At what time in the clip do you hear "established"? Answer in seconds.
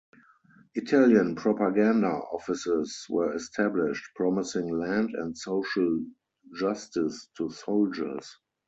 3.35-4.03